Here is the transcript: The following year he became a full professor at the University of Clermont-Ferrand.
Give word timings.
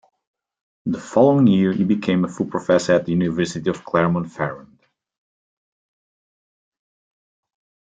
The 0.87 0.99
following 0.99 1.45
year 1.45 1.73
he 1.73 1.83
became 1.83 2.25
a 2.25 2.27
full 2.27 2.47
professor 2.47 2.93
at 2.93 3.05
the 3.05 3.11
University 3.11 3.69
of 3.69 3.85
Clermont-Ferrand. 3.85 4.79